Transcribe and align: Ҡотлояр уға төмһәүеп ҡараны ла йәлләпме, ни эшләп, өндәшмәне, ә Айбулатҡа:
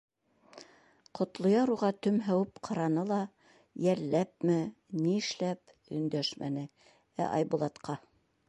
Ҡотлояр 1.19 1.71
уға 1.73 1.89
төмһәүеп 2.07 2.57
ҡараны 2.69 3.03
ла 3.11 3.19
йәлләпме, 3.89 4.57
ни 5.05 5.15
эшләп, 5.21 5.77
өндәшмәне, 6.01 6.69
ә 7.27 7.33
Айбулатҡа: 7.39 8.01